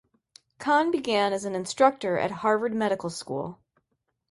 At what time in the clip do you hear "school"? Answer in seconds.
3.11-3.59